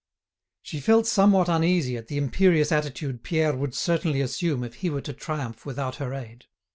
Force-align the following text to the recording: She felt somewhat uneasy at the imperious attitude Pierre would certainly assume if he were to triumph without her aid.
She 0.63 0.79
felt 0.79 1.05
somewhat 1.05 1.47
uneasy 1.47 1.95
at 1.95 2.07
the 2.07 2.17
imperious 2.17 2.71
attitude 2.71 3.21
Pierre 3.21 3.55
would 3.55 3.75
certainly 3.75 4.19
assume 4.21 4.63
if 4.63 4.73
he 4.81 4.89
were 4.89 5.01
to 5.01 5.13
triumph 5.13 5.63
without 5.63 5.97
her 5.97 6.11
aid. 6.15 6.45